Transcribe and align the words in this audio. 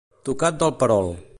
Tocat 0.29 0.57
del 0.63 0.73
perol. 0.85 1.13